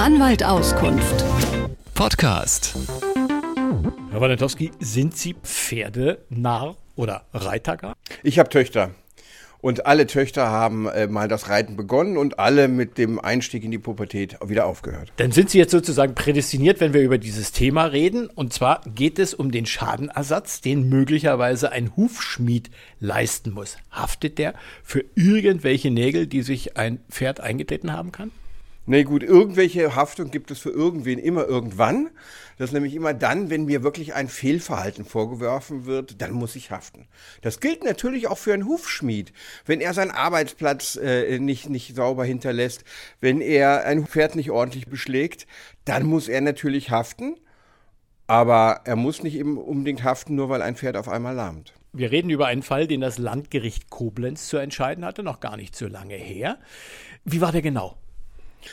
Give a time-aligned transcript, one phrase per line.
[0.00, 1.22] Anwalt Auskunft.
[1.92, 2.74] Podcast.
[4.10, 7.92] Herr Walentowski, sind Sie Pferdenarr oder Reitergar?
[8.22, 8.92] Ich habe Töchter.
[9.60, 13.70] Und alle Töchter haben äh, mal das Reiten begonnen und alle mit dem Einstieg in
[13.70, 15.12] die Pubertät wieder aufgehört.
[15.18, 18.28] Dann sind Sie jetzt sozusagen prädestiniert, wenn wir über dieses Thema reden.
[18.28, 22.70] Und zwar geht es um den Schadenersatz, den möglicherweise ein Hufschmied
[23.00, 23.76] leisten muss.
[23.90, 28.30] Haftet der für irgendwelche Nägel, die sich ein Pferd eingetreten haben kann?
[28.86, 32.10] Nee, gut, irgendwelche Haftung gibt es für irgendwen immer irgendwann.
[32.56, 36.70] Das ist nämlich immer dann, wenn mir wirklich ein Fehlverhalten vorgeworfen wird, dann muss ich
[36.70, 37.06] haften.
[37.42, 39.32] Das gilt natürlich auch für einen Hufschmied.
[39.64, 42.84] Wenn er seinen Arbeitsplatz äh, nicht, nicht sauber hinterlässt,
[43.20, 45.46] wenn er ein Pferd nicht ordentlich beschlägt,
[45.84, 47.36] dann muss er natürlich haften.
[48.26, 51.74] Aber er muss nicht eben unbedingt haften, nur weil ein Pferd auf einmal lahmt.
[51.92, 55.74] Wir reden über einen Fall, den das Landgericht Koblenz zu entscheiden hatte, noch gar nicht
[55.74, 56.58] so lange her.
[57.24, 57.96] Wie war der genau?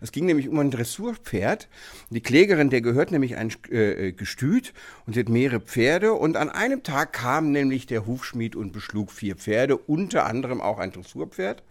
[0.00, 1.68] Es ging nämlich um ein Dressurpferd.
[2.10, 4.72] Die Klägerin, der gehört nämlich ein äh, Gestüt
[5.06, 6.12] und hat mehrere Pferde.
[6.14, 10.78] Und an einem Tag kam nämlich der Hufschmied und beschlug vier Pferde, unter anderem auch
[10.78, 11.62] ein Dressurpferd.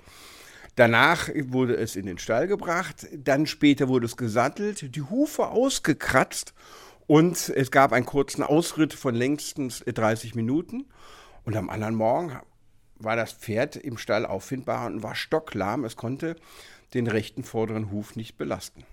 [0.76, 6.54] Danach wurde es in den Stall gebracht, dann später wurde es gesattelt, die Hufe ausgekratzt
[7.08, 10.86] und es gab einen kurzen Ausritt von längstens 30 Minuten.
[11.46, 12.38] Und am anderen Morgen
[13.00, 15.86] war das Pferd im Stall auffindbar und war stocklahm.
[15.86, 16.36] Es konnte
[16.94, 18.84] den rechten vorderen Huf nicht belasten.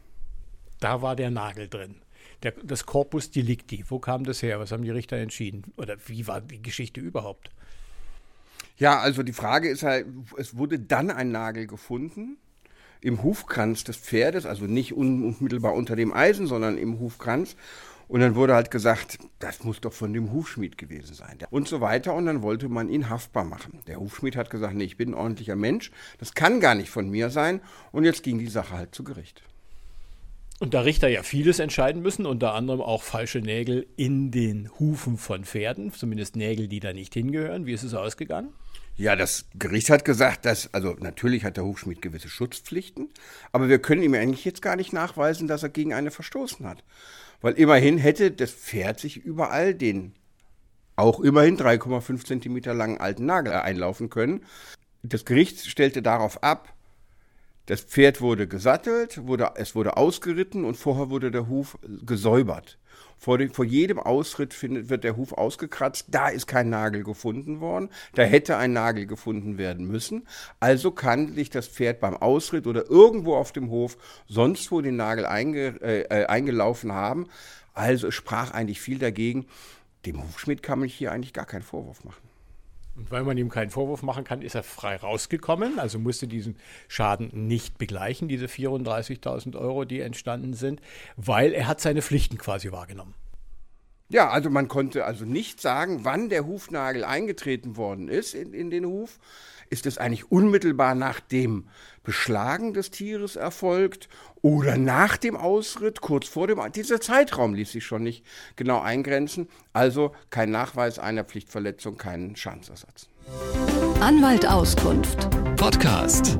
[0.81, 1.97] Da war der Nagel drin.
[2.43, 4.61] Der, das Corpus Delicti, wo kam das her?
[4.61, 5.73] Was haben die Richter entschieden?
[5.77, 7.51] Oder wie war die Geschichte überhaupt?
[8.77, 10.07] Ja, also die Frage ist halt,
[10.37, 12.37] es wurde dann ein Nagel gefunden
[13.01, 17.55] im Hufkranz des Pferdes, also nicht unmittelbar unter dem Eisen, sondern im Hufkranz.
[18.09, 21.39] Und dann wurde halt gesagt, das muss doch von dem Hufschmied gewesen sein.
[21.51, 22.15] Und so weiter.
[22.15, 23.81] Und dann wollte man ihn haftbar machen.
[23.87, 25.91] Der Hufschmied hat gesagt, nee, ich bin ein ordentlicher Mensch.
[26.19, 27.61] Das kann gar nicht von mir sein.
[27.93, 29.43] Und jetzt ging die Sache halt zu Gericht.
[30.61, 35.19] Und da Richter ja vieles entscheiden müssen, unter anderem auch falsche Nägel in den Hufen
[35.19, 37.67] von Pferden, zumindest Nägel, die da nicht hingehören.
[37.67, 38.53] Wie ist es ausgegangen?
[38.97, 43.09] Ja, das Gericht hat gesagt, dass, also natürlich hat der Hufschmied gewisse Schutzpflichten,
[43.51, 46.85] aber wir können ihm eigentlich jetzt gar nicht nachweisen, dass er gegen eine verstoßen hat.
[47.45, 50.15] Weil immerhin hätte das Pferd sich überall den
[50.97, 54.47] auch immerhin 3,5 Zentimeter langen alten Nagel einlaufen können.
[55.03, 56.73] Das Gericht stellte darauf ab,
[57.67, 62.79] das Pferd wurde gesattelt, wurde, es wurde ausgeritten und vorher wurde der Huf gesäubert.
[63.17, 66.07] Vor, die, vor jedem Ausritt findet, wird der Huf ausgekratzt.
[66.11, 67.89] Da ist kein Nagel gefunden worden.
[68.15, 70.27] Da hätte ein Nagel gefunden werden müssen.
[70.61, 73.97] Also kann sich das Pferd beim Ausritt oder irgendwo auf dem Hof
[74.27, 77.29] sonst wo den Nagel einge, äh, äh eingelaufen haben.
[77.73, 79.47] Also sprach eigentlich viel dagegen.
[80.07, 82.34] Dem Hufschmied kann man hier eigentlich gar keinen Vorwurf machen.
[82.97, 86.57] Und weil man ihm keinen Vorwurf machen kann, ist er frei rausgekommen, also musste diesen
[86.87, 90.81] Schaden nicht begleichen, diese 34.000 Euro, die entstanden sind,
[91.17, 93.15] weil er hat seine Pflichten quasi wahrgenommen.
[94.09, 98.71] Ja, also man konnte also nicht sagen, wann der Hufnagel eingetreten worden ist in, in
[98.71, 99.19] den Huf.
[99.71, 101.69] Ist es eigentlich unmittelbar nach dem
[102.03, 104.09] Beschlagen des Tieres erfolgt
[104.43, 106.61] oder nach dem Ausritt, kurz vor dem.
[106.73, 108.25] Dieser Zeitraum ließ sich schon nicht
[108.57, 109.49] genau eingrenzen.
[109.73, 113.09] Also kein Nachweis einer Pflichtverletzung, keinen Schadensersatz.
[114.01, 115.31] Anwalt Auskunft.
[115.57, 116.39] Podcast.